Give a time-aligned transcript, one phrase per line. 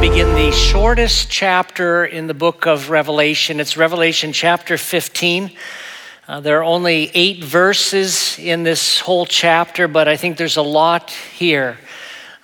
[0.00, 3.60] begin the shortest chapter in the book of Revelation.
[3.60, 5.50] It's Revelation chapter 15.
[6.26, 10.62] Uh, there are only eight verses in this whole chapter, but I think there's a
[10.62, 11.76] lot here.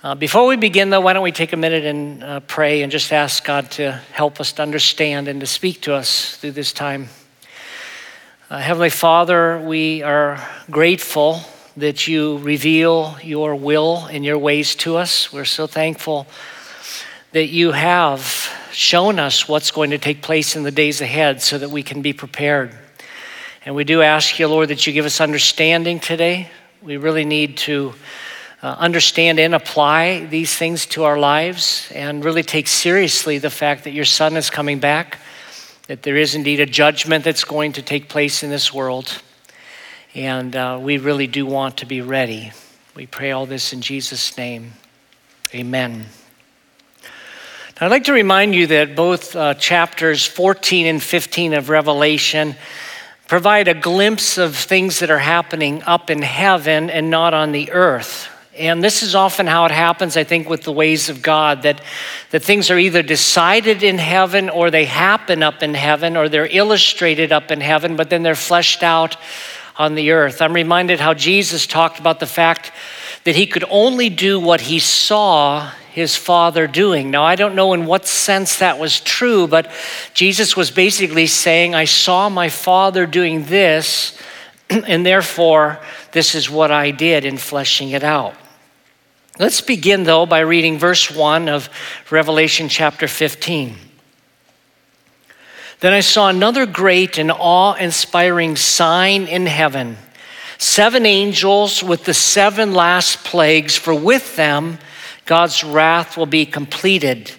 [0.03, 2.91] Uh, before we begin, though, why don't we take a minute and uh, pray and
[2.91, 6.71] just ask God to help us to understand and to speak to us through this
[6.71, 7.09] time.
[8.51, 11.41] Uh, Heavenly Father, we are grateful
[11.75, 15.33] that you reveal your will and your ways to us.
[15.33, 16.27] We're so thankful
[17.37, 21.55] that you have shown us what's going to take place in the days ahead so
[21.55, 22.75] that we can be prepared.
[23.63, 26.49] And we do ask you, Lord, that you give us understanding today.
[26.81, 27.93] We really need to
[28.63, 33.83] uh, understand and apply these things to our lives and really take seriously the fact
[33.83, 35.19] that your Son is coming back,
[35.85, 39.21] that there is indeed a judgment that's going to take place in this world.
[40.15, 42.51] And uh, we really do want to be ready.
[42.95, 44.73] We pray all this in Jesus' name.
[45.53, 46.07] Amen.
[47.79, 52.55] I'd like to remind you that both uh, chapters 14 and 15 of Revelation
[53.27, 57.71] provide a glimpse of things that are happening up in heaven and not on the
[57.71, 58.29] earth.
[58.57, 61.79] And this is often how it happens, I think, with the ways of God that,
[62.31, 66.49] that things are either decided in heaven or they happen up in heaven or they're
[66.49, 69.17] illustrated up in heaven, but then they're fleshed out
[69.77, 70.41] on the earth.
[70.41, 72.71] I'm reminded how Jesus talked about the fact
[73.23, 77.09] that he could only do what he saw his father doing.
[77.09, 79.71] Now, I don't know in what sense that was true, but
[80.13, 84.15] Jesus was basically saying, I saw my father doing this,
[84.69, 85.79] and therefore,
[86.11, 88.35] this is what I did in fleshing it out.
[89.39, 91.67] Let's begin, though, by reading verse 1 of
[92.11, 93.75] Revelation chapter 15.
[95.79, 99.97] Then I saw another great and awe inspiring sign in heaven
[100.59, 104.79] seven angels with the seven last plagues, for with them
[105.27, 107.31] God's wrath will be completed.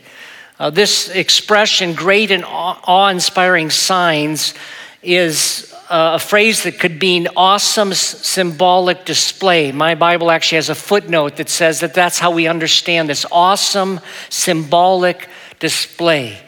[0.59, 4.55] Uh, this expression, great and awe inspiring signs,
[5.03, 9.73] is uh, a phrase that could mean awesome symbolic display.
[9.73, 14.01] My Bible actually has a footnote that says that that's how we understand this awesome
[14.29, 15.29] symbolic
[15.59, 16.39] display.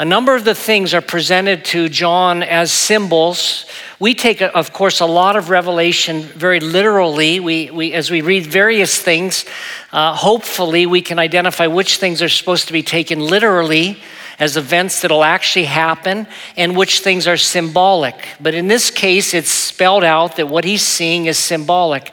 [0.00, 3.66] A number of the things are presented to John as symbols.
[3.98, 7.38] We take, of course, a lot of Revelation very literally.
[7.38, 9.44] We, we, as we read various things,
[9.92, 14.00] uh, hopefully we can identify which things are supposed to be taken literally
[14.38, 18.26] as events that'll actually happen and which things are symbolic.
[18.40, 22.10] But in this case, it's spelled out that what he's seeing is symbolic.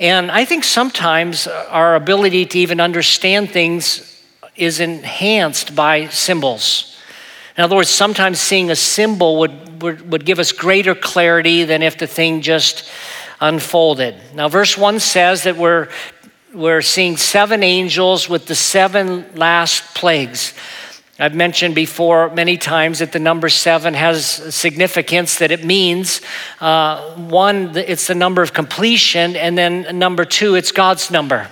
[0.00, 4.20] And I think sometimes our ability to even understand things
[4.56, 6.90] is enhanced by symbols.
[7.56, 11.82] In other words, sometimes seeing a symbol would, would, would give us greater clarity than
[11.82, 12.88] if the thing just
[13.40, 14.14] unfolded.
[14.34, 15.88] Now, verse 1 says that we're,
[16.54, 20.54] we're seeing seven angels with the seven last plagues.
[21.18, 26.22] I've mentioned before many times that the number seven has significance, that it means
[26.60, 31.48] uh, one, it's the number of completion, and then number two, it's God's number.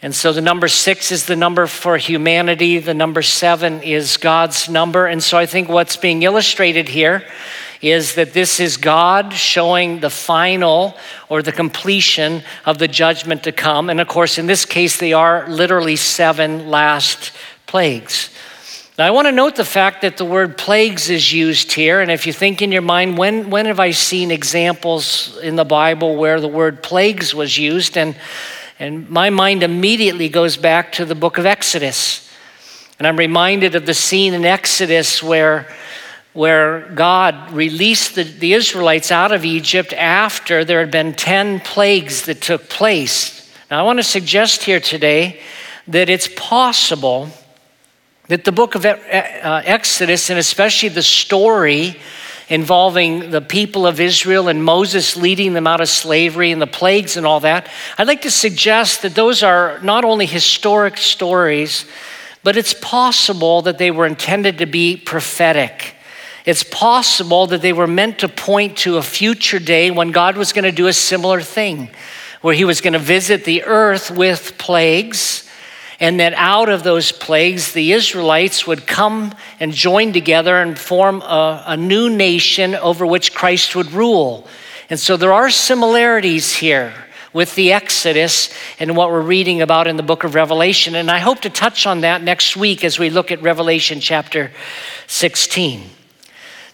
[0.00, 4.68] And so the number six is the number for humanity, the number seven is God's
[4.68, 5.06] number.
[5.06, 7.24] And so I think what's being illustrated here
[7.80, 10.96] is that this is God showing the final
[11.28, 13.90] or the completion of the judgment to come.
[13.90, 17.32] And of course, in this case, they are literally seven last
[17.66, 18.30] plagues.
[18.98, 22.00] Now, I want to note the fact that the word plagues is used here.
[22.00, 25.64] And if you think in your mind, when, when have I seen examples in the
[25.64, 27.96] Bible where the word plagues was used?
[27.96, 28.16] And
[28.78, 32.30] and my mind immediately goes back to the book of Exodus.
[32.98, 35.66] And I'm reminded of the scene in Exodus where,
[36.32, 42.22] where God released the, the Israelites out of Egypt after there had been 10 plagues
[42.26, 43.52] that took place.
[43.68, 45.40] Now, I want to suggest here today
[45.88, 47.30] that it's possible
[48.28, 48.94] that the book of uh,
[49.64, 51.96] Exodus, and especially the story
[52.48, 57.16] involving the people of Israel and Moses leading them out of slavery and the plagues
[57.16, 57.68] and all that,
[57.98, 61.84] I'd like to suggest that those are not only historic stories,
[62.42, 65.94] but it's possible that they were intended to be prophetic.
[66.46, 70.52] It's possible that they were meant to point to a future day when God was
[70.52, 71.90] going to do a similar thing,
[72.40, 75.47] where he was going to visit the earth with plagues
[76.00, 81.22] and that out of those plagues, the Israelites would come and join together and form
[81.22, 84.46] a, a, new nation over which Christ would rule.
[84.90, 86.94] And so there are similarities here
[87.32, 90.94] with the Exodus and what we're reading about in the book of Revelation.
[90.94, 94.52] And I hope to touch on that next week as we look at Revelation chapter
[95.08, 95.90] 16.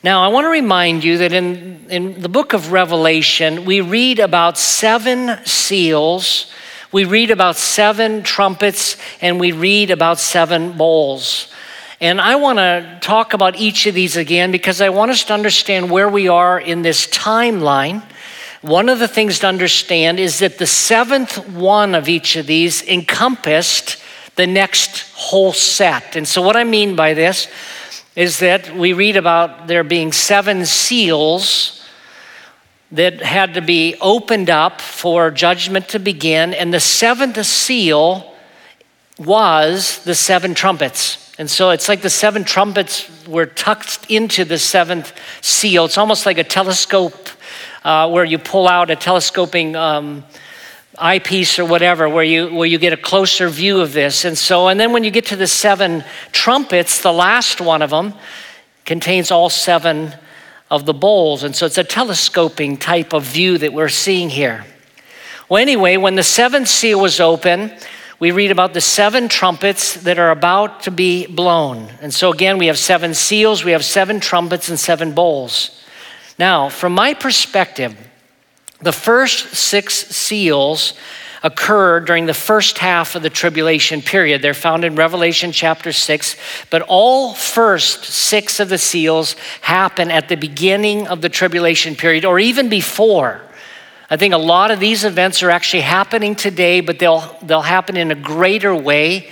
[0.02, 4.18] Now, I want to remind you that in, in the book of Revelation, we read
[4.18, 6.52] about seven seals
[6.94, 11.52] we read about seven trumpets and we read about seven bowls.
[12.00, 15.34] And I want to talk about each of these again because I want us to
[15.34, 18.04] understand where we are in this timeline.
[18.62, 22.86] One of the things to understand is that the seventh one of each of these
[22.86, 23.96] encompassed
[24.36, 26.14] the next whole set.
[26.14, 27.48] And so, what I mean by this
[28.14, 31.83] is that we read about there being seven seals
[32.94, 38.32] that had to be opened up for judgment to begin, and the seventh seal
[39.18, 41.34] was the seven trumpets.
[41.36, 45.84] And so it's like the seven trumpets were tucked into the seventh seal.
[45.84, 47.28] It's almost like a telescope
[47.82, 50.24] uh, where you pull out a telescoping um,
[50.96, 54.24] eyepiece or whatever, where you, where you get a closer view of this.
[54.24, 57.90] And so, and then when you get to the seven trumpets, the last one of
[57.90, 58.14] them
[58.84, 60.14] contains all seven
[60.70, 61.42] of the bowls.
[61.42, 64.64] And so it's a telescoping type of view that we're seeing here.
[65.48, 67.72] Well, anyway, when the seventh seal was open,
[68.18, 71.88] we read about the seven trumpets that are about to be blown.
[72.00, 75.82] And so, again, we have seven seals, we have seven trumpets, and seven bowls.
[76.38, 77.96] Now, from my perspective,
[78.80, 80.94] the first six seals
[81.44, 84.40] occur during the first half of the tribulation period.
[84.40, 86.36] They're found in Revelation chapter 6,
[86.70, 92.24] but all first six of the seals happen at the beginning of the tribulation period
[92.24, 93.42] or even before.
[94.08, 97.98] I think a lot of these events are actually happening today, but they'll, they'll happen
[97.98, 99.30] in a greater way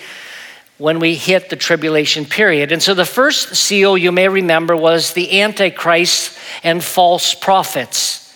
[0.76, 2.72] when we hit the tribulation period.
[2.72, 8.31] And so the first seal, you may remember, was the Antichrist and false prophets.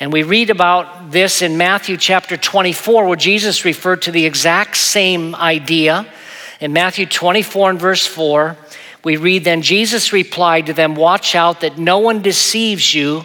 [0.00, 4.78] And we read about this in Matthew chapter 24, where Jesus referred to the exact
[4.78, 6.06] same idea.
[6.58, 8.56] In Matthew 24 and verse 4,
[9.04, 13.24] we read, Then Jesus replied to them, Watch out that no one deceives you,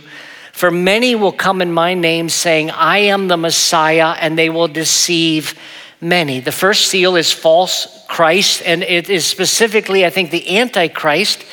[0.51, 4.68] for many will come in my name, saying, I am the Messiah, and they will
[4.68, 5.57] deceive
[6.01, 6.42] many.
[6.42, 11.45] The first seal is false Christ, and it is specifically, I think, the Antichrist.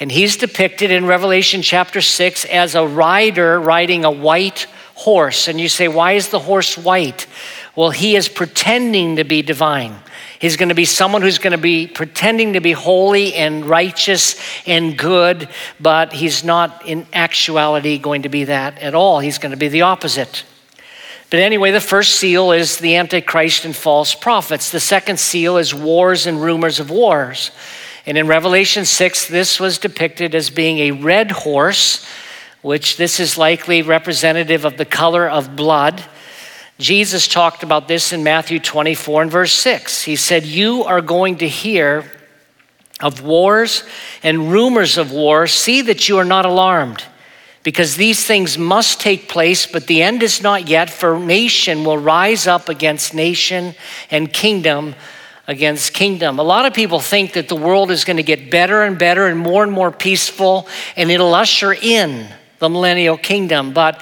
[0.00, 5.48] And he's depicted in Revelation chapter 6 as a rider riding a white horse.
[5.48, 7.26] And you say, why is the horse white?
[7.74, 9.96] Well, he is pretending to be divine.
[10.38, 14.40] He's going to be someone who's going to be pretending to be holy and righteous
[14.66, 15.48] and good,
[15.80, 19.18] but he's not in actuality going to be that at all.
[19.18, 20.44] He's going to be the opposite.
[21.30, 24.70] But anyway, the first seal is the Antichrist and false prophets.
[24.70, 27.50] The second seal is wars and rumors of wars.
[28.08, 32.06] And in Revelation 6, this was depicted as being a red horse,
[32.62, 36.02] which this is likely representative of the color of blood.
[36.78, 40.04] Jesus talked about this in Matthew 24 and verse 6.
[40.04, 42.10] He said, You are going to hear
[42.98, 43.84] of wars
[44.22, 45.46] and rumors of war.
[45.46, 47.04] See that you are not alarmed,
[47.62, 51.98] because these things must take place, but the end is not yet, for nation will
[51.98, 53.74] rise up against nation
[54.10, 54.94] and kingdom
[55.48, 56.38] against kingdom.
[56.38, 59.26] A lot of people think that the world is going to get better and better
[59.26, 62.28] and more and more peaceful, and it'll usher in
[62.58, 63.72] the millennial kingdom.
[63.72, 64.00] But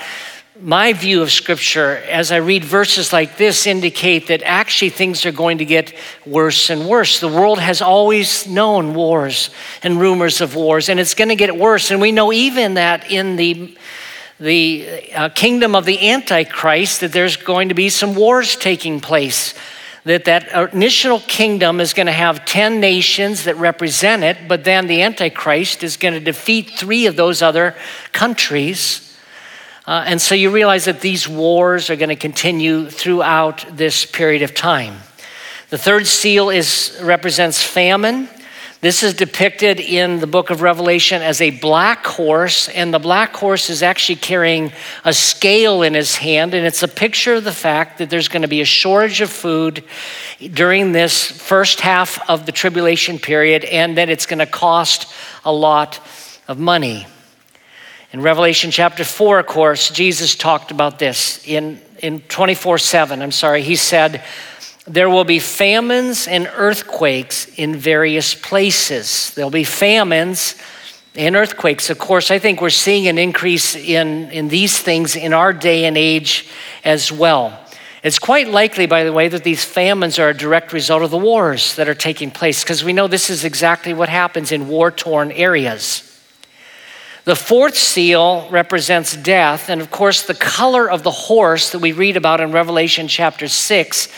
[0.61, 5.33] my view of scripture as I read verses like this indicate that actually things are
[5.33, 5.95] going to get
[6.27, 7.21] worse and worse.
[7.21, 9.51] The world has always known wars
[9.85, 11.93] and rumors of wars, and it's going to get worse.
[11.93, 13.77] And we know even that in the
[14.39, 19.55] the uh, kingdom of the antichrist that there's going to be some wars taking place
[20.07, 24.87] that that initial kingdom is going to have 10 nations that represent it, but then
[24.87, 27.75] the Antichrist is going to defeat three of those other
[28.13, 29.19] countries.
[29.85, 34.43] Uh, and so you realize that these wars are going to continue throughout this period
[34.43, 34.95] of time.
[35.71, 38.29] The third seal is, represents famine.
[38.87, 43.35] This is depicted in the book of Revelation as a black horse, and the black
[43.35, 44.71] horse is actually carrying
[45.05, 48.43] a scale in his hand, and it's a picture of the fact that there's going
[48.43, 49.83] to be a shortage of food
[50.38, 55.12] during this first half of the tribulation period, and that it's going to cost
[55.45, 55.99] a lot
[56.47, 57.09] of money.
[58.12, 63.21] In Revelation chapter 4, of course, Jesus talked about this in, in 24 7.
[63.21, 64.23] I'm sorry, he said,
[64.87, 69.33] there will be famines and earthquakes in various places.
[69.35, 70.55] There'll be famines
[71.16, 71.90] and earthquakes.
[71.90, 75.87] Of course, I think we're seeing an increase in, in these things in our day
[75.87, 76.49] and age
[76.85, 77.59] as well.
[78.05, 81.19] It's quite likely, by the way, that these famines are a direct result of the
[81.19, 84.93] wars that are taking place, because we know this is exactly what happens in war
[84.93, 86.02] torn areas.
[87.25, 91.90] The fourth seal represents death, and of course, the color of the horse that we
[91.90, 94.09] read about in Revelation chapter 6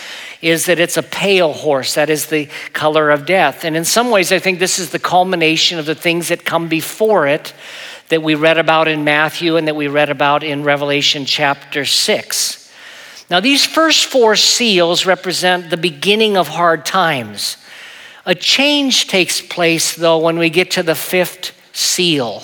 [0.41, 1.95] is that it's a pale horse.
[1.95, 3.65] That is the color of death.
[3.65, 6.69] And in some ways, I think this is the culmination of the things that come
[6.69, 7.53] before it
[8.09, 12.73] that we read about in Matthew and that we read about in Revelation chapter 6.
[13.31, 17.59] Now, these first four seals represent the beginning of hard times.
[18.25, 22.43] A change takes place, though, when we get to the fifth seal.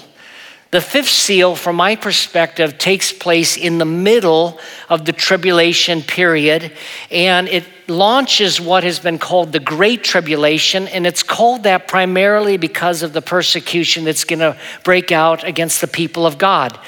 [0.71, 4.59] The fifth seal, from my perspective, takes place in the middle
[4.89, 6.73] of the tribulation period,
[7.11, 12.57] and it launches what has been called the Great Tribulation, and it's called that primarily
[12.57, 16.79] because of the persecution that's going to break out against the people of God.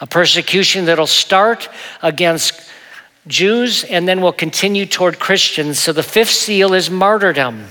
[0.00, 1.68] A persecution that'll start
[2.02, 2.70] against
[3.26, 5.78] Jews and then will continue toward Christians.
[5.78, 7.66] So the fifth seal is martyrdom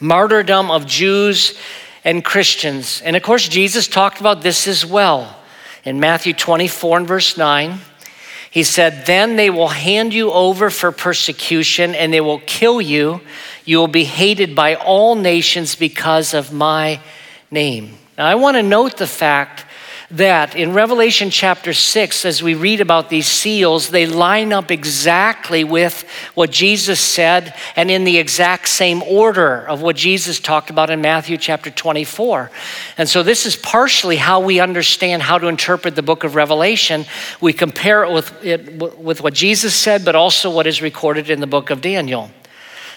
[0.00, 1.58] martyrdom of Jews
[2.04, 3.02] and Christians.
[3.02, 5.36] And of course, Jesus talked about this as well.
[5.84, 7.78] In Matthew 24 and verse 9,
[8.50, 13.20] he said, Then they will hand you over for persecution and they will kill you.
[13.64, 17.00] You will be hated by all nations because of my
[17.50, 17.98] name.
[18.16, 19.64] Now, I want to note the fact
[20.10, 25.64] that in Revelation chapter 6, as we read about these seals, they line up exactly
[25.64, 30.88] with what Jesus said and in the exact same order of what Jesus talked about
[30.88, 32.50] in Matthew chapter 24.
[32.96, 37.04] And so, this is partially how we understand how to interpret the book of Revelation.
[37.42, 41.40] We compare it with, it, with what Jesus said, but also what is recorded in
[41.40, 42.30] the book of Daniel.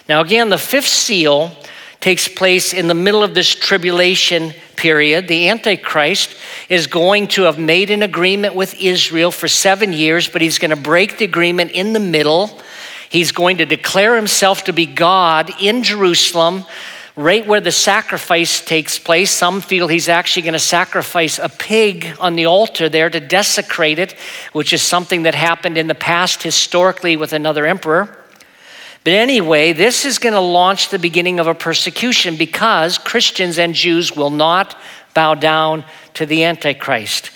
[0.08, 1.54] Now, again, the fifth seal
[2.02, 5.28] takes place in the middle of this tribulation period.
[5.28, 6.34] The Antichrist
[6.68, 10.72] is going to have made an agreement with Israel for seven years, but he's going
[10.72, 12.58] to break the agreement in the middle.
[13.08, 16.64] He's going to declare himself to be God in Jerusalem,
[17.14, 19.30] right where the sacrifice takes place.
[19.30, 24.00] Some feel he's actually going to sacrifice a pig on the altar there to desecrate
[24.00, 24.16] it,
[24.52, 28.21] which is something that happened in the past historically with another emperor.
[29.04, 33.74] But anyway, this is going to launch the beginning of a persecution because Christians and
[33.74, 34.78] Jews will not
[35.12, 37.30] bow down to the Antichrist.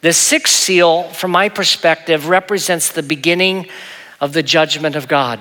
[0.00, 3.68] The sixth seal, from my perspective, represents the beginning
[4.20, 5.38] of the judgment of God.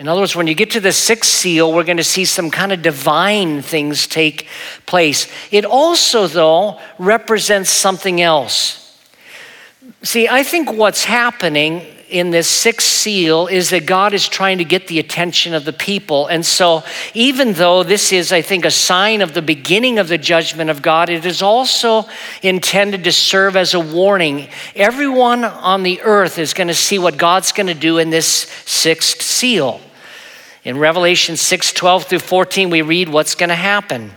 [0.00, 2.50] In other words, when you get to the sixth seal, we're going to see some
[2.50, 4.48] kind of divine things take
[4.86, 5.30] place.
[5.52, 8.98] It also, though, represents something else.
[10.02, 14.64] See, I think what's happening in this sixth seal is that God is trying to
[14.64, 16.26] get the attention of the people.
[16.26, 16.82] And so,
[17.14, 20.82] even though this is, I think, a sign of the beginning of the judgment of
[20.82, 22.04] God, it is also
[22.42, 24.48] intended to serve as a warning.
[24.74, 28.26] Everyone on the earth is going to see what God's going to do in this
[28.26, 29.80] sixth seal.
[30.64, 34.12] In Revelation 6 12 through 14, we read what's going to happen.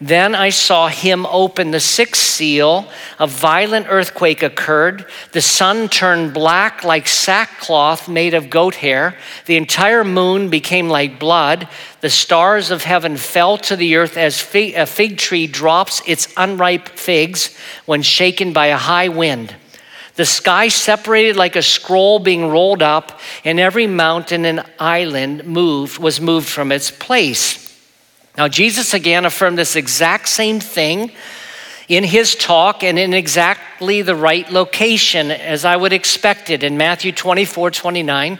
[0.00, 2.90] Then I saw him open the sixth seal.
[3.18, 5.06] A violent earthquake occurred.
[5.32, 9.16] The sun turned black like sackcloth made of goat hair.
[9.46, 11.68] The entire moon became like blood.
[12.00, 16.88] The stars of heaven fell to the earth as a fig tree drops its unripe
[16.88, 19.54] figs when shaken by a high wind.
[20.16, 25.98] The sky separated like a scroll being rolled up, and every mountain and island moved
[25.98, 27.63] was moved from its place.
[28.36, 31.12] Now, Jesus again affirmed this exact same thing
[31.88, 36.62] in his talk and in exactly the right location as I would expect it.
[36.62, 38.38] In Matthew 24 29,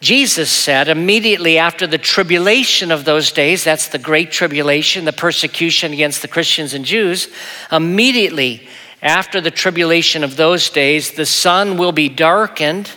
[0.00, 5.92] Jesus said, immediately after the tribulation of those days, that's the great tribulation, the persecution
[5.92, 7.28] against the Christians and Jews,
[7.72, 8.68] immediately
[9.02, 12.90] after the tribulation of those days, the sun will be darkened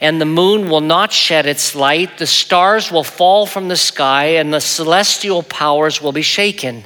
[0.00, 2.18] and the moon will not shed its light.
[2.18, 6.84] The stars will fall from the sky, and the celestial powers will be shaken.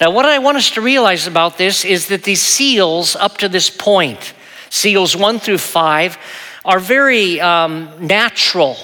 [0.00, 3.48] Now, what I want us to realize about this is that these seals, up to
[3.48, 4.34] this point,
[4.70, 6.18] seals one through five,
[6.64, 8.76] are very um, natural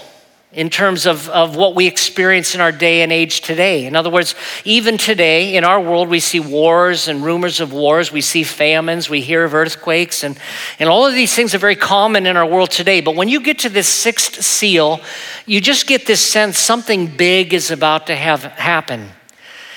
[0.53, 3.85] in terms of, of what we experience in our day and age today.
[3.85, 8.11] In other words, even today in our world, we see wars and rumors of wars,
[8.11, 10.39] we see famines, we hear of earthquakes, and,
[10.79, 13.03] and all of these things are very common in our world today.
[13.03, 15.01] But when you get to this sixth seal,
[15.45, 19.11] you just get this sense something big is about to have happen.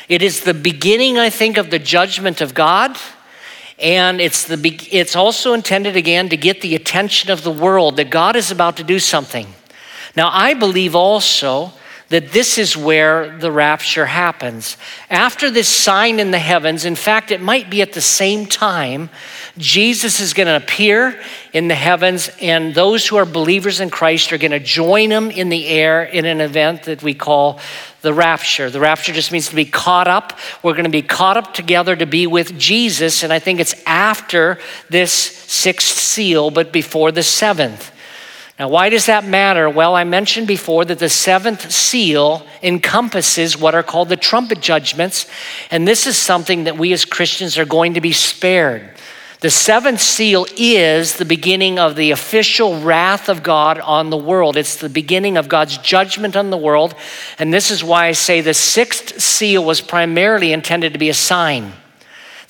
[0.07, 2.97] It is the beginning, I think, of the judgment of God.
[3.77, 4.57] And it's, the,
[4.91, 8.77] it's also intended again to get the attention of the world that God is about
[8.77, 9.47] to do something.
[10.15, 11.71] Now, I believe also
[12.11, 14.75] that this is where the rapture happens.
[15.09, 19.09] After this sign in the heavens, in fact, it might be at the same time,
[19.57, 21.17] Jesus is going to appear
[21.53, 25.31] in the heavens, and those who are believers in Christ are going to join him
[25.31, 27.61] in the air in an event that we call
[28.01, 28.69] the rapture.
[28.69, 30.37] The rapture just means to be caught up.
[30.63, 33.75] We're going to be caught up together to be with Jesus, and I think it's
[33.85, 37.89] after this sixth seal, but before the seventh.
[38.61, 39.67] Now, why does that matter?
[39.71, 45.25] Well, I mentioned before that the seventh seal encompasses what are called the trumpet judgments,
[45.71, 48.87] and this is something that we as Christians are going to be spared.
[49.39, 54.55] The seventh seal is the beginning of the official wrath of God on the world.
[54.55, 56.93] It's the beginning of God's judgment on the world.
[57.39, 61.15] And this is why I say the sixth seal was primarily intended to be a
[61.15, 61.73] sign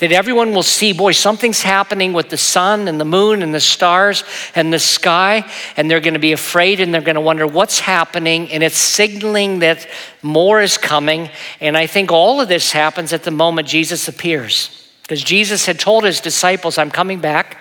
[0.01, 3.59] that everyone will see, boy, something's happening with the sun and the moon and the
[3.59, 4.23] stars
[4.55, 7.79] and the sky, and they're going to be afraid and they're going to wonder what's
[7.79, 9.87] happening, and it's signaling that
[10.23, 11.29] more is coming.
[11.59, 14.89] And I think all of this happens at the moment Jesus appears.
[15.03, 17.57] Because Jesus had told his disciples, I'm coming back.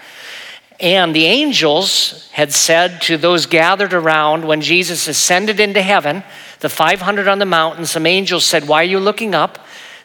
[0.80, 6.24] And the angels had said to those gathered around when Jesus ascended into heaven,
[6.60, 9.58] the 500 on the mountain, some angels said, Why are you looking up?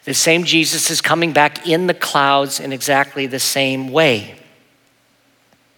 [0.05, 4.35] The same Jesus is coming back in the clouds in exactly the same way.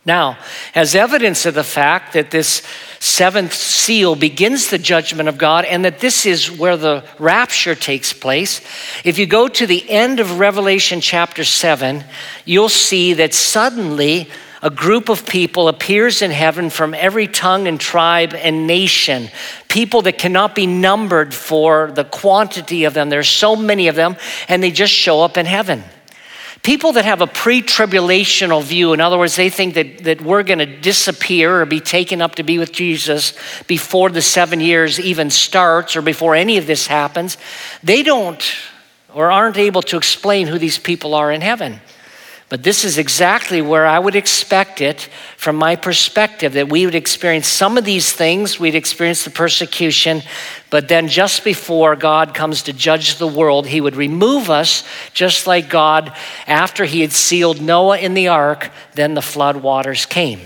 [0.05, 0.37] Now,
[0.73, 2.61] as evidence of the fact that this
[2.99, 8.13] seventh seal begins the judgment of God and that this is where the rapture takes
[8.13, 8.61] place,
[9.03, 12.05] if you go to the end of Revelation chapter 7,
[12.45, 14.29] you'll see that suddenly
[14.61, 19.29] a group of people appears in heaven from every tongue and tribe and nation.
[19.67, 23.09] People that cannot be numbered for the quantity of them.
[23.09, 24.15] There's so many of them,
[24.47, 25.83] and they just show up in heaven.
[26.63, 30.43] People that have a pre tribulational view, in other words, they think that, that we're
[30.43, 33.33] going to disappear or be taken up to be with Jesus
[33.67, 37.37] before the seven years even starts or before any of this happens,
[37.83, 38.43] they don't
[39.13, 41.79] or aren't able to explain who these people are in heaven.
[42.49, 46.95] But this is exactly where I would expect it from my perspective that we would
[46.95, 48.57] experience some of these things.
[48.57, 50.21] We'd experience the persecution,
[50.69, 55.45] but then just before God comes to judge the world, He would remove us, just
[55.45, 56.13] like God,
[56.47, 60.39] after He had sealed Noah in the ark, then the flood waters came.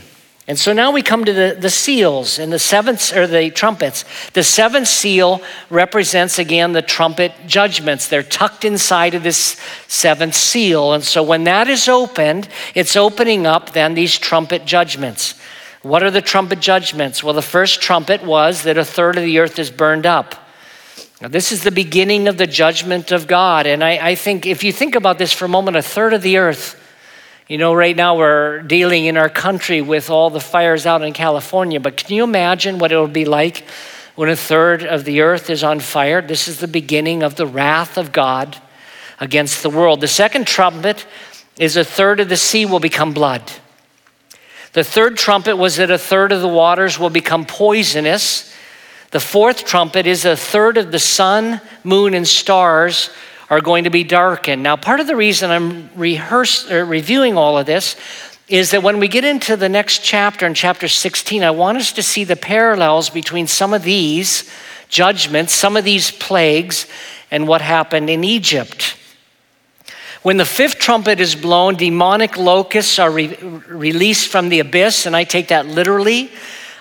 [0.52, 4.04] And so now we come to the, the seals and the seventh, or the trumpets.
[4.34, 8.10] The seventh seal represents again the trumpet judgments.
[8.10, 9.56] They're tucked inside of this
[9.88, 10.92] seventh seal.
[10.92, 15.40] And so when that is opened, it's opening up then these trumpet judgments.
[15.84, 17.24] What are the trumpet judgments?
[17.24, 20.36] Well, the first trumpet was that a third of the earth is burned up.
[21.22, 23.68] Now, this is the beginning of the judgment of God.
[23.68, 26.22] And I, I think if you think about this for a moment, a third of
[26.22, 26.76] the earth
[27.52, 31.12] you know, right now we're dealing in our country with all the fires out in
[31.12, 33.66] California, but can you imagine what it'll be like
[34.16, 36.22] when a third of the earth is on fire?
[36.22, 38.56] This is the beginning of the wrath of God
[39.20, 40.00] against the world.
[40.00, 41.06] The second trumpet
[41.60, 43.52] is a third of the sea will become blood.
[44.72, 48.56] The third trumpet was that a third of the waters will become poisonous.
[49.10, 53.10] The fourth trumpet is a third of the sun, moon, and stars
[53.52, 54.64] are going to be darkened.
[54.64, 57.98] Now, part of the reason I'm rehearse, or reviewing all of this
[58.48, 61.92] is that when we get into the next chapter, in chapter 16, I want us
[61.94, 64.50] to see the parallels between some of these
[64.88, 66.88] judgments, some of these plagues,
[67.30, 68.96] and what happened in Egypt.
[70.22, 73.36] When the fifth trumpet is blown, demonic locusts are re-
[73.68, 76.32] released from the abyss, and I take that literally.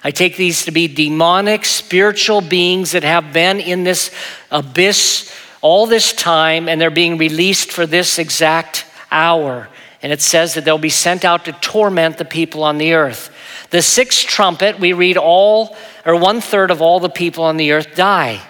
[0.04, 4.12] I take these to be demonic spiritual beings that have been in this
[4.52, 9.68] abyss all this time and they're being released for this exact hour.
[10.02, 13.30] And it says that they'll be sent out to torment the people on the earth.
[13.70, 17.72] The sixth trumpet, we read all, or one third of all the people on the
[17.72, 18.40] earth die.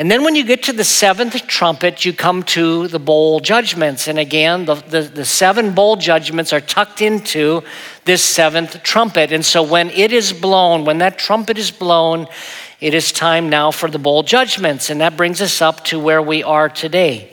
[0.00, 4.08] And then when you get to the seventh trumpet, you come to the bowl judgments.
[4.08, 7.62] And again, the, the, the, seven bowl judgments are tucked into
[8.06, 9.30] this seventh trumpet.
[9.30, 12.28] And so when it is blown, when that trumpet is blown,
[12.80, 14.90] it is time now for the bowl judgments.
[14.90, 17.30] And that brings us up to where we are today.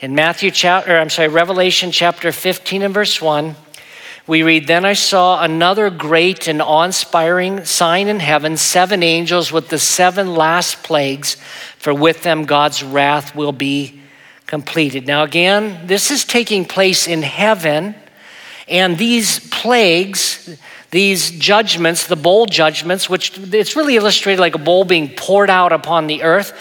[0.00, 3.56] In Matthew chapter, I'm sorry, Revelation chapter 15 and verse 1,
[4.26, 9.52] we read, Then I saw another great and awe inspiring sign in heaven seven angels
[9.52, 11.36] with the seven last plagues,
[11.78, 14.00] for with them God's wrath will be
[14.46, 15.06] completed.
[15.06, 17.94] Now, again, this is taking place in heaven,
[18.68, 20.58] and these plagues,
[20.96, 25.70] these judgments, the bowl judgments, which it's really illustrated like a bowl being poured out
[25.70, 26.58] upon the earth.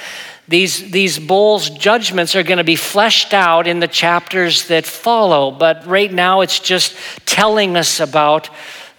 [0.49, 5.51] These, these bowls judgments are going to be fleshed out in the chapters that follow,
[5.51, 8.49] but right now it's just telling us about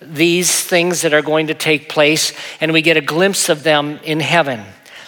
[0.01, 4.01] these things that are going to take place, and we get a glimpse of them
[4.05, 4.65] in heaven.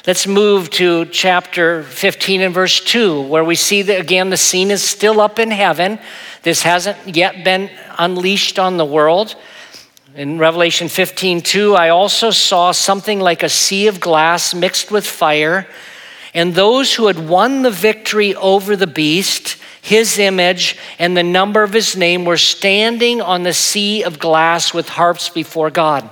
[0.07, 4.71] Let's move to chapter 15 and verse 2, where we see that again the scene
[4.71, 5.99] is still up in heaven.
[6.43, 9.35] This hasn't yet been unleashed on the world.
[10.14, 15.07] In Revelation 15, 2, I also saw something like a sea of glass mixed with
[15.07, 15.68] fire,
[16.33, 21.62] and those who had won the victory over the beast, his image, and the number
[21.62, 26.11] of his name were standing on the sea of glass with harps before God.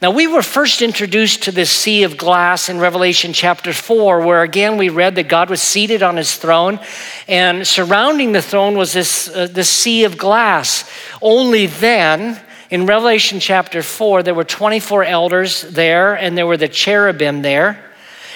[0.00, 4.42] Now, we were first introduced to this sea of glass in Revelation chapter 4, where
[4.42, 6.78] again we read that God was seated on his throne,
[7.26, 10.88] and surrounding the throne was this, uh, this sea of glass.
[11.20, 16.68] Only then, in Revelation chapter 4, there were 24 elders there, and there were the
[16.68, 17.82] cherubim there.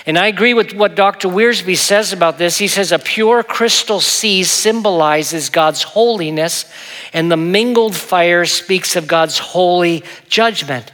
[0.07, 1.29] And I agree with what Dr.
[1.29, 2.57] Wiersbe says about this.
[2.57, 6.65] He says a pure crystal sea symbolizes God's holiness,
[7.13, 10.91] and the mingled fire speaks of God's holy judgment.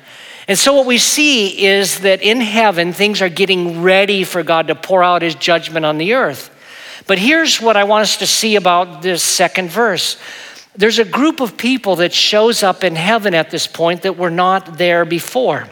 [0.49, 4.69] And so, what we see is that in heaven, things are getting ready for God
[4.69, 6.51] to pour out his judgment on the earth.
[7.07, 10.17] But here's what I want us to see about this second verse
[10.77, 14.31] there's a group of people that shows up in heaven at this point that were
[14.31, 15.67] not there before.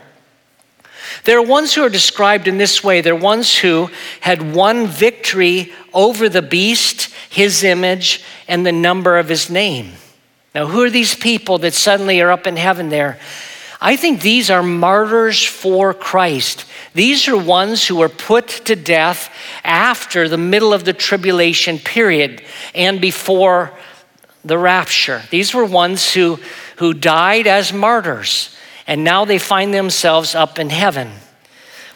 [1.25, 3.01] There are ones who are described in this way.
[3.01, 3.91] They're ones who
[4.21, 9.93] had won victory over the beast, his image, and the number of his name.
[10.55, 13.19] Now, who are these people that suddenly are up in heaven there?
[13.81, 16.65] I think these are martyrs for Christ.
[16.95, 19.31] These are ones who were put to death
[19.63, 22.43] after the middle of the tribulation period
[22.75, 23.73] and before
[24.45, 25.23] the rapture.
[25.31, 26.39] These were ones who,
[26.77, 28.55] who died as martyrs
[28.87, 31.11] and now they find themselves up in heaven.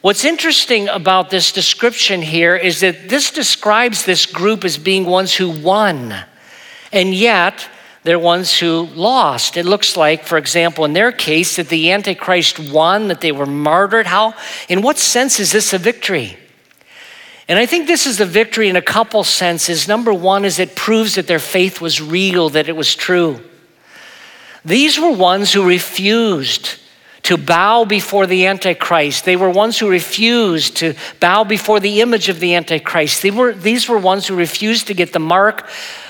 [0.00, 5.34] What's interesting about this description here is that this describes this group as being ones
[5.34, 6.14] who won,
[6.92, 7.68] and yet
[8.04, 9.56] they're ones who lost.
[9.56, 13.44] It looks like, for example, in their case, that the Antichrist won, that they were
[13.44, 14.06] martyred.
[14.06, 14.34] How?
[14.68, 16.38] In what sense is this a victory?
[17.48, 19.88] And I think this is the victory in a couple senses.
[19.88, 23.40] Number one is it proves that their faith was real, that it was true.
[24.64, 26.78] These were ones who refused
[27.22, 29.24] to bow before the Antichrist.
[29.24, 33.22] They were ones who refused to bow before the image of the Antichrist.
[33.22, 35.68] They were, these were ones who refused to get the mark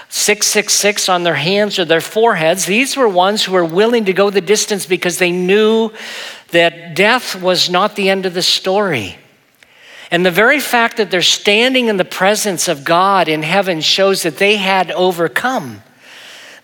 [0.08, 2.66] 666 on their hands or their foreheads.
[2.66, 5.90] These were ones who were willing to go the distance because they knew
[6.50, 9.18] that death was not the end of the story.
[10.10, 14.22] And the very fact that they're standing in the presence of God in heaven shows
[14.22, 15.82] that they had overcome.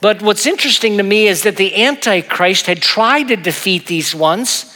[0.01, 4.71] But what's interesting to me is that the Antichrist had tried to defeat these ones.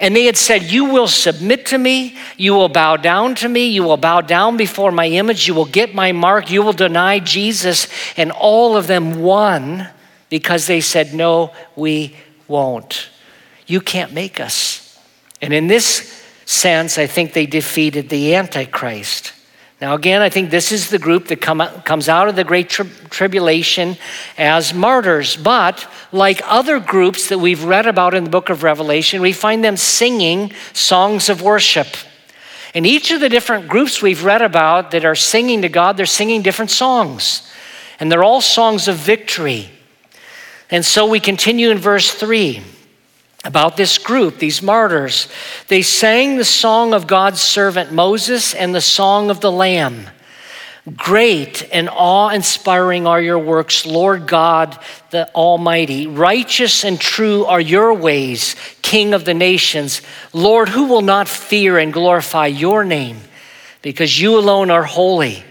[0.00, 3.68] And they had said, You will submit to me, you will bow down to me,
[3.68, 7.20] you will bow down before my image, you will get my mark, you will deny
[7.20, 7.86] Jesus.
[8.16, 9.88] And all of them won
[10.28, 12.16] because they said, No, we
[12.48, 13.10] won't.
[13.68, 14.98] You can't make us.
[15.40, 19.32] And in this sense, I think they defeated the Antichrist.
[19.82, 22.68] Now, again, I think this is the group that come, comes out of the Great
[22.68, 23.96] tri- Tribulation
[24.38, 25.36] as martyrs.
[25.36, 29.64] But like other groups that we've read about in the book of Revelation, we find
[29.64, 31.88] them singing songs of worship.
[32.74, 36.06] And each of the different groups we've read about that are singing to God, they're
[36.06, 37.50] singing different songs.
[37.98, 39.68] And they're all songs of victory.
[40.70, 42.62] And so we continue in verse 3
[43.44, 45.28] about this group, these martyrs.
[45.68, 50.08] They sang the song of God's servant Moses and the song of the Lamb.
[50.96, 54.78] Great and awe inspiring are your works, Lord God
[55.12, 56.08] the Almighty.
[56.08, 60.02] Righteous and true are your ways, King of the nations.
[60.32, 63.18] Lord, who will not fear and glorify your name?
[63.82, 65.44] Because you alone are holy.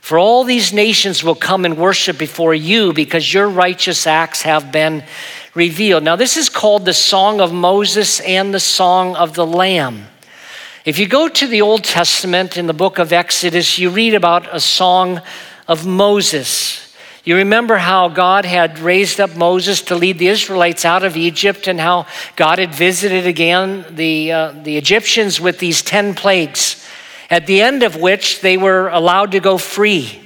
[0.00, 4.72] For all these nations will come and worship before you because your righteous acts have
[4.72, 5.04] been
[5.54, 6.02] revealed.
[6.02, 10.06] Now, this is called the Song of Moses and the Song of the Lamb.
[10.84, 14.52] If you go to the Old Testament in the book of Exodus, you read about
[14.52, 15.20] a song
[15.68, 16.96] of Moses.
[17.24, 21.68] You remember how God had raised up Moses to lead the Israelites out of Egypt
[21.68, 26.84] and how God had visited again the, uh, the Egyptians with these 10 plagues,
[27.30, 30.18] at the end of which they were allowed to go free.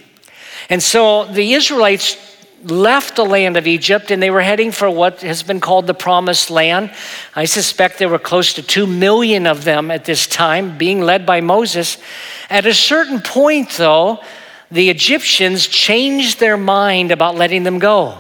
[0.71, 2.17] And so the Israelites
[2.65, 5.95] left the land of Egypt and they were heading for what has been called the
[5.95, 6.91] promised land.
[7.35, 11.27] I suspect there were close to 2 million of them at this time being led
[11.27, 11.99] by Moses.
[12.49, 14.21] At a certain point, though,
[14.71, 18.19] the Egyptians changed their mind about letting them go.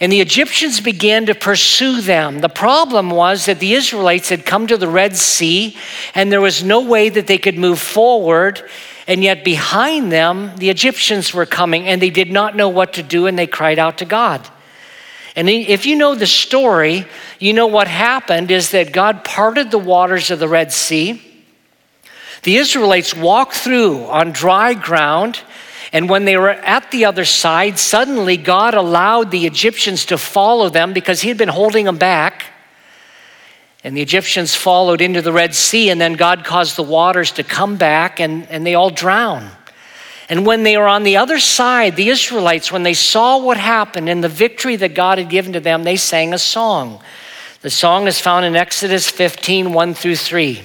[0.00, 2.40] And the Egyptians began to pursue them.
[2.40, 5.76] The problem was that the Israelites had come to the Red Sea
[6.14, 8.62] and there was no way that they could move forward.
[9.10, 13.02] And yet, behind them, the Egyptians were coming and they did not know what to
[13.02, 14.48] do and they cried out to God.
[15.34, 17.06] And if you know the story,
[17.40, 21.20] you know what happened is that God parted the waters of the Red Sea.
[22.44, 25.40] The Israelites walked through on dry ground.
[25.92, 30.68] And when they were at the other side, suddenly God allowed the Egyptians to follow
[30.68, 32.44] them because He had been holding them back.
[33.82, 37.42] And the Egyptians followed into the Red Sea, and then God caused the waters to
[37.42, 39.50] come back, and, and they all drown.
[40.28, 44.08] And when they were on the other side, the Israelites, when they saw what happened
[44.08, 47.02] and the victory that God had given to them, they sang a song.
[47.62, 50.62] The song is found in Exodus 15 1 through 3.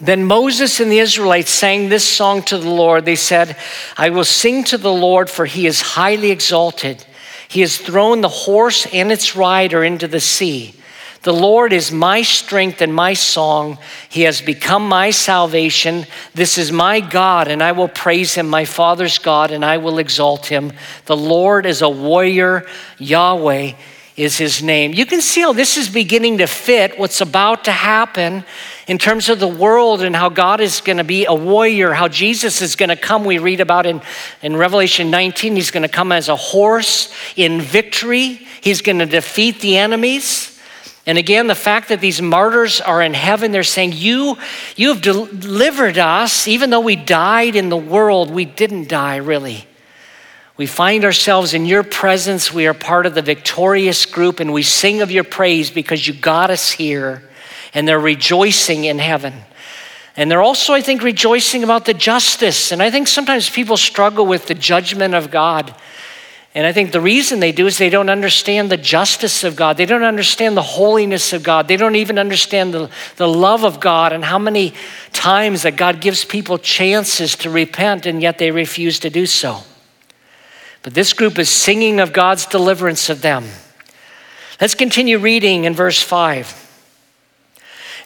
[0.00, 3.04] Then Moses and the Israelites sang this song to the Lord.
[3.04, 3.56] They said,
[3.96, 7.04] I will sing to the Lord, for he is highly exalted.
[7.48, 10.74] He has thrown the horse and its rider into the sea.
[11.22, 13.78] The Lord is my strength and my song.
[14.08, 16.06] He has become my salvation.
[16.32, 19.98] This is my God, and I will praise him, my Father's God, and I will
[19.98, 20.72] exalt him.
[21.06, 22.66] The Lord is a warrior.
[22.98, 23.72] Yahweh
[24.16, 24.92] is his name.
[24.92, 28.44] You can see how this is beginning to fit what's about to happen
[28.88, 32.08] in terms of the world and how God is going to be a warrior, how
[32.08, 33.24] Jesus is going to come.
[33.24, 34.02] We read about in,
[34.42, 39.06] in Revelation 19, he's going to come as a horse in victory, he's going to
[39.06, 40.57] defeat the enemies.
[41.08, 44.36] And again, the fact that these martyrs are in heaven, they're saying, You,
[44.76, 46.46] you have delivered us.
[46.46, 49.66] Even though we died in the world, we didn't die really.
[50.58, 52.52] We find ourselves in your presence.
[52.52, 56.12] We are part of the victorious group, and we sing of your praise because you
[56.12, 57.22] got us here.
[57.72, 59.32] And they're rejoicing in heaven.
[60.14, 62.70] And they're also, I think, rejoicing about the justice.
[62.70, 65.74] And I think sometimes people struggle with the judgment of God.
[66.58, 69.76] And I think the reason they do is they don't understand the justice of God.
[69.76, 71.68] They don't understand the holiness of God.
[71.68, 74.74] They don't even understand the, the love of God and how many
[75.12, 79.60] times that God gives people chances to repent and yet they refuse to do so.
[80.82, 83.44] But this group is singing of God's deliverance of them.
[84.60, 86.67] Let's continue reading in verse 5.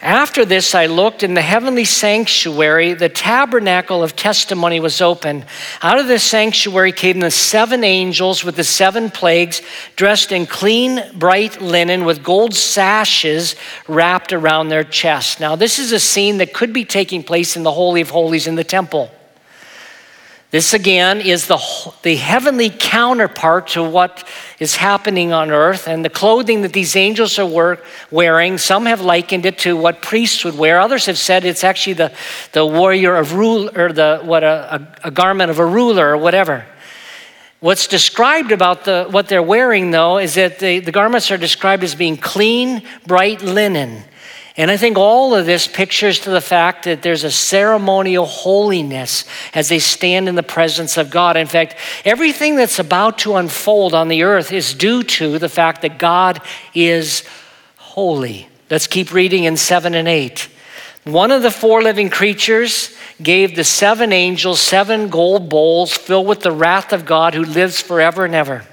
[0.03, 2.93] After this, I looked in the heavenly sanctuary.
[2.95, 5.45] The tabernacle of testimony was open.
[5.81, 9.62] Out of the sanctuary came the seven angels with the seven plagues,
[9.95, 13.55] dressed in clean, bright linen with gold sashes
[13.87, 15.38] wrapped around their chests.
[15.38, 18.49] Now, this is a scene that could be taking place in the Holy of Holies
[18.49, 19.09] in the temple.
[20.53, 21.59] This again is the,
[22.03, 25.88] the heavenly counterpart to what is happening on earth.
[25.88, 27.79] And the clothing that these angels are
[28.11, 30.79] wearing, some have likened it to what priests would wear.
[30.79, 32.12] Others have said it's actually the,
[32.53, 36.67] the warrior of rule, or the, what a, a, garment of a ruler or whatever.
[37.61, 41.83] What's described about the, what they're wearing, though, is that the, the garments are described
[41.83, 44.05] as being clean, bright linen.
[44.57, 49.25] And I think all of this pictures to the fact that there's a ceremonial holiness
[49.55, 51.38] as they stand in the presence of God.
[51.38, 55.83] In fact, everything that's about to unfold on the earth is due to the fact
[55.83, 56.43] that God
[56.75, 57.25] is
[57.79, 58.49] holy.
[58.71, 60.49] Let's keep reading in 7 and 8.
[61.05, 66.41] One of the four living creatures gave the seven angels seven gold bowls filled with
[66.41, 68.65] the wrath of God who lives forever and ever.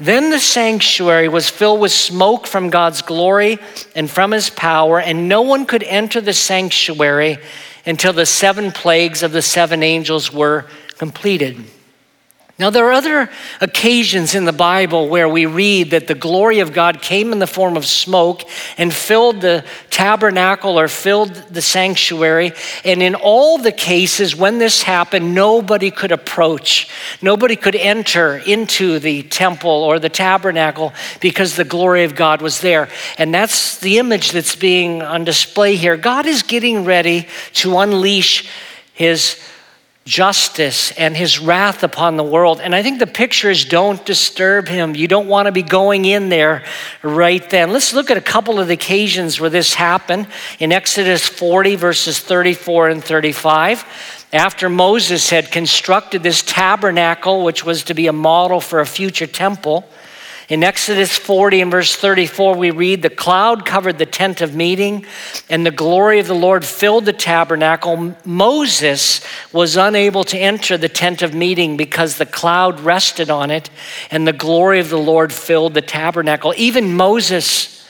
[0.00, 3.58] Then the sanctuary was filled with smoke from God's glory
[3.94, 7.38] and from his power, and no one could enter the sanctuary
[7.84, 11.62] until the seven plagues of the seven angels were completed.
[12.60, 13.30] Now, there are other
[13.62, 17.46] occasions in the Bible where we read that the glory of God came in the
[17.46, 18.42] form of smoke
[18.76, 22.52] and filled the tabernacle or filled the sanctuary.
[22.84, 26.90] And in all the cases when this happened, nobody could approach,
[27.22, 30.92] nobody could enter into the temple or the tabernacle
[31.22, 32.90] because the glory of God was there.
[33.16, 35.96] And that's the image that's being on display here.
[35.96, 38.46] God is getting ready to unleash
[38.92, 39.40] his
[40.10, 42.60] justice and his wrath upon the world.
[42.60, 44.96] And I think the picture is don't disturb him.
[44.96, 46.64] You don't want to be going in there
[47.00, 47.72] right then.
[47.72, 50.26] Let's look at a couple of the occasions where this happened
[50.58, 54.26] in Exodus 40, verses 34 and 35.
[54.32, 59.28] After Moses had constructed this tabernacle, which was to be a model for a future
[59.28, 59.88] temple,
[60.50, 65.06] in Exodus 40 and verse 34, we read, The cloud covered the tent of meeting,
[65.48, 68.16] and the glory of the Lord filled the tabernacle.
[68.24, 73.70] Moses was unable to enter the tent of meeting because the cloud rested on it,
[74.10, 76.52] and the glory of the Lord filled the tabernacle.
[76.56, 77.88] Even Moses,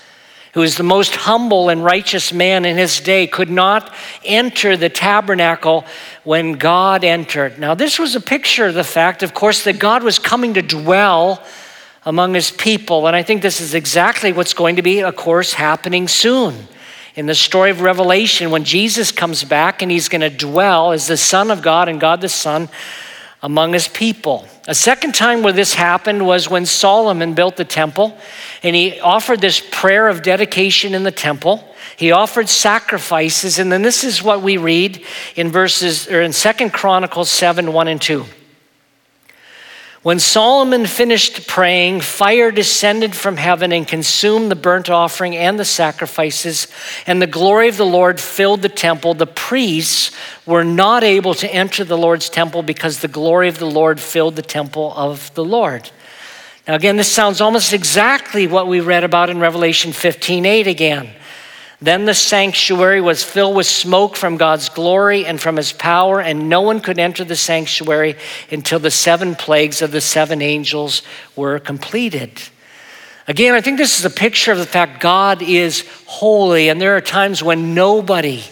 [0.53, 3.91] who is the most humble and righteous man in his day, could not
[4.23, 5.87] enter the tabernacle
[6.25, 7.59] when God entered.
[7.59, 10.63] Now, this was a picture of the fact, of course, that God was coming to
[10.63, 11.43] dwell
[12.05, 13.07] among his people.
[13.07, 16.69] And I think this is exactly what's going to be, of course, happening soon.
[17.17, 21.07] In the story of Revelation, when Jesus comes back and he's going to dwell as
[21.07, 22.69] the Son of God and God the Son
[23.43, 24.47] among his people.
[24.69, 28.17] A second time where this happened was when Solomon built the temple
[28.63, 31.65] and he offered this prayer of dedication in the temple.
[31.97, 35.05] He offered sacrifices, and then this is what we read
[35.37, 38.25] in verses or in Second Chronicles 7 1 and 2.
[40.03, 45.65] When Solomon finished praying, fire descended from heaven and consumed the burnt offering and the
[45.67, 46.69] sacrifices,
[47.07, 49.13] and the glory of the Lord filled the temple.
[49.13, 50.11] The priests
[50.47, 54.37] were not able to enter the Lord's temple because the glory of the Lord filled
[54.37, 55.91] the temple of the Lord.
[56.67, 61.11] Now, again, this sounds almost exactly what we read about in Revelation 15 8 again.
[61.83, 66.51] Then the sanctuary was filled with smoke from God's glory and from his power, and
[66.51, 68.17] no one could enter the sanctuary
[68.51, 71.03] until the seven plagues of the seven angels
[71.37, 72.33] were completed.
[73.27, 76.97] Again, I think this is a picture of the fact God is holy, and there
[76.97, 78.43] are times when nobody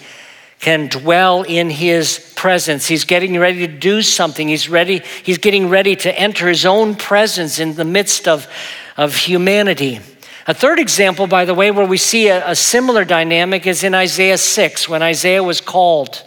[0.60, 2.86] can dwell in his presence.
[2.86, 4.48] He's getting ready to do something.
[4.48, 8.48] He's ready, he's getting ready to enter his own presence in the midst of,
[8.96, 10.00] of humanity.
[10.48, 13.94] A third example, by the way, where we see a, a similar dynamic is in
[13.94, 16.22] Isaiah 6, when Isaiah was called.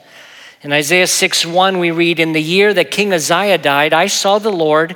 [0.61, 4.37] In Isaiah 6 1, we read, In the year that King Uzziah died, I saw
[4.37, 4.95] the Lord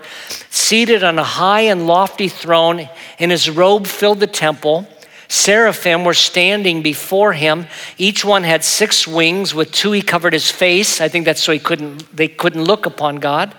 [0.52, 4.88] seated on a high and lofty throne, and his robe filled the temple.
[5.28, 7.68] Seraphim were standing before him.
[7.98, 9.54] Each one had six wings.
[9.54, 11.02] With two, he covered his face.
[11.02, 13.56] I think that's so he couldn't, they couldn't look upon God.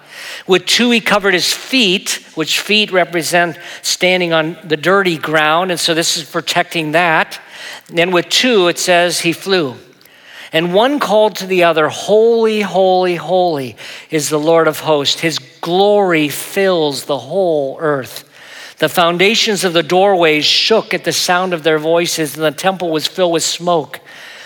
[0.46, 5.70] With two, he covered his feet, which feet represent standing on the dirty ground.
[5.70, 7.40] And so this is protecting that.
[7.94, 9.76] And with two, it says he flew.
[10.52, 13.76] And one called to the other, Holy, holy, holy
[14.10, 15.20] is the Lord of hosts.
[15.20, 18.25] His glory fills the whole earth.
[18.78, 22.90] The foundations of the doorways shook at the sound of their voices, and the temple
[22.90, 24.00] was filled with smoke.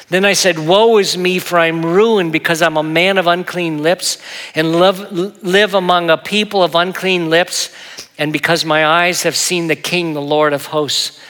[0.09, 3.83] Then I said, Woe is me, for I'm ruined because I'm a man of unclean
[3.83, 4.19] lips
[4.55, 5.13] and live,
[5.43, 7.75] live among a people of unclean lips,
[8.19, 11.21] and because my eyes have seen the King, the Lord of hosts.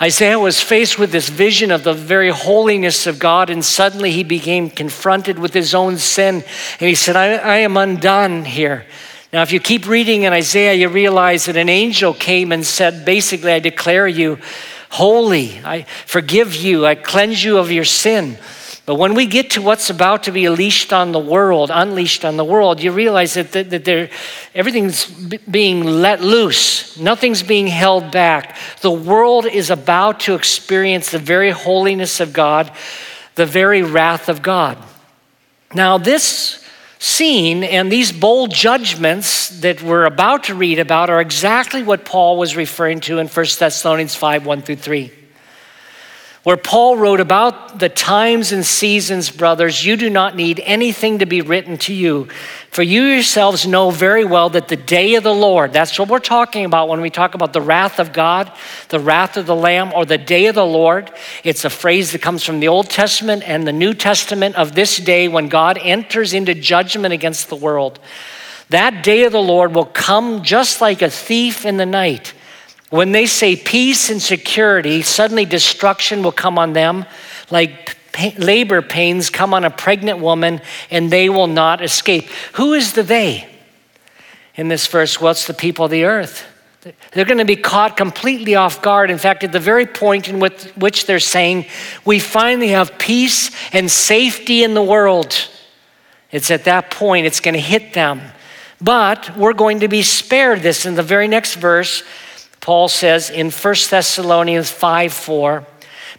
[0.00, 4.24] Isaiah was faced with this vision of the very holiness of God, and suddenly he
[4.24, 6.36] became confronted with his own sin.
[6.80, 8.86] And he said, I, I am undone here.
[9.32, 13.04] Now, if you keep reading in Isaiah, you realize that an angel came and said,
[13.04, 14.38] basically, I declare you
[14.90, 15.60] holy.
[15.64, 16.84] I forgive you.
[16.84, 18.38] I cleanse you of your sin.
[18.86, 22.36] But when we get to what's about to be unleashed on the world, unleashed on
[22.36, 24.10] the world, you realize that, that, that
[24.52, 26.98] everything's being let loose.
[26.98, 28.56] Nothing's being held back.
[28.80, 32.72] The world is about to experience the very holiness of God,
[33.36, 34.76] the very wrath of God.
[35.72, 36.59] Now, this
[37.00, 42.36] scene and these bold judgments that we're about to read about are exactly what Paul
[42.36, 45.10] was referring to in 1 Thessalonians 5 1 through 3
[46.42, 51.26] where Paul wrote about the times and seasons, brothers, you do not need anything to
[51.26, 52.28] be written to you.
[52.70, 56.18] For you yourselves know very well that the day of the Lord, that's what we're
[56.18, 58.50] talking about when we talk about the wrath of God,
[58.88, 61.10] the wrath of the Lamb, or the day of the Lord.
[61.44, 64.96] It's a phrase that comes from the Old Testament and the New Testament of this
[64.96, 67.98] day when God enters into judgment against the world.
[68.70, 72.32] That day of the Lord will come just like a thief in the night.
[72.90, 77.06] When they say peace and security, suddenly destruction will come on them
[77.50, 77.96] like
[78.38, 82.28] labor pains come on a pregnant woman and they will not escape.
[82.54, 83.48] Who is the they
[84.56, 85.20] in this verse?
[85.20, 86.44] Well, it's the people of the earth.
[87.12, 89.10] They're going to be caught completely off guard.
[89.10, 91.66] In fact, at the very point in which they're saying,
[92.04, 95.48] We finally have peace and safety in the world,
[96.32, 98.22] it's at that point it's going to hit them.
[98.80, 102.02] But we're going to be spared this in the very next verse.
[102.60, 105.66] Paul says in 1 Thessalonians 5 4,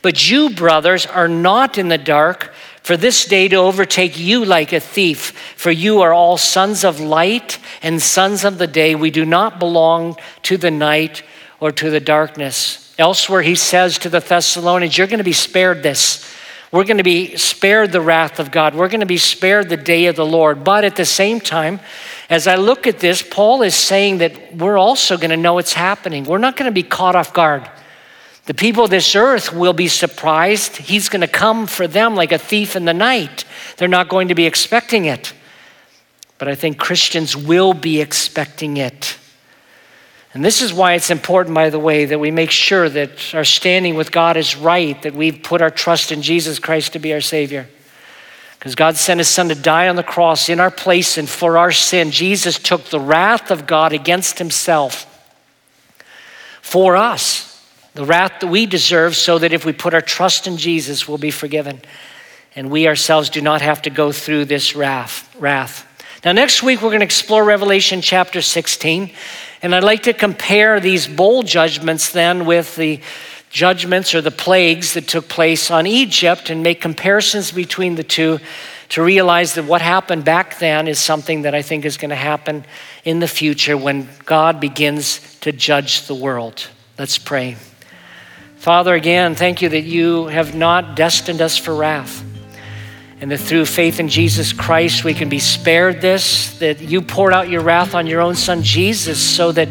[0.01, 2.51] but you, brothers, are not in the dark
[2.81, 5.31] for this day to overtake you like a thief.
[5.55, 8.95] For you are all sons of light and sons of the day.
[8.95, 11.23] We do not belong to the night
[11.59, 12.93] or to the darkness.
[12.97, 16.27] Elsewhere, he says to the Thessalonians, You're going to be spared this.
[16.71, 18.75] We're going to be spared the wrath of God.
[18.75, 20.63] We're going to be spared the day of the Lord.
[20.63, 21.81] But at the same time,
[22.29, 25.73] as I look at this, Paul is saying that we're also going to know it's
[25.73, 26.23] happening.
[26.23, 27.69] We're not going to be caught off guard.
[28.45, 30.77] The people of this earth will be surprised.
[30.77, 33.43] He's going to come for them like a thief in the night.
[33.75, 35.33] They're not going to be expecting it.
[36.37, 39.17] But I think Christians will be expecting it.
[40.33, 43.43] And this is why it's important, by the way, that we make sure that our
[43.43, 47.13] standing with God is right, that we've put our trust in Jesus Christ to be
[47.13, 47.67] our Savior.
[48.57, 51.57] Because God sent his son to die on the cross in our place and for
[51.57, 52.11] our sin.
[52.11, 55.07] Jesus took the wrath of God against himself
[56.61, 60.57] for us, the wrath that we deserve, so that if we put our trust in
[60.57, 61.81] Jesus, we'll be forgiven.
[62.55, 65.35] And we ourselves do not have to go through this wrath.
[65.37, 65.85] wrath.
[66.23, 69.11] Now, next week, we're going to explore Revelation chapter 16.
[69.61, 72.99] And I'd like to compare these bold judgments then with the
[73.51, 78.39] judgments or the plagues that took place on Egypt and make comparisons between the two
[78.89, 82.15] to realize that what happened back then is something that I think is going to
[82.15, 82.65] happen
[83.05, 86.67] in the future when God begins to judge the world.
[86.97, 87.55] Let's pray.
[88.57, 92.23] Father, again, thank you that you have not destined us for wrath.
[93.21, 97.33] And that through faith in Jesus Christ, we can be spared this, that you poured
[97.33, 99.69] out your wrath on your own son Jesus so that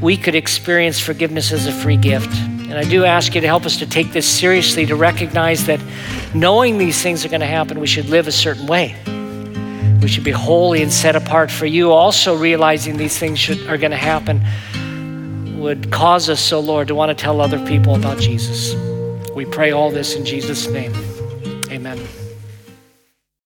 [0.00, 2.32] we could experience forgiveness as a free gift.
[2.72, 5.80] And I do ask you to help us to take this seriously, to recognize that
[6.32, 8.94] knowing these things are going to happen, we should live a certain way.
[10.00, 11.90] We should be holy and set apart for you.
[11.90, 14.42] Also, realizing these things should, are going to happen
[15.60, 18.74] would cause us, so Lord, to want to tell other people about Jesus.
[19.34, 20.92] We pray all this in Jesus' name.
[21.70, 22.21] Amen.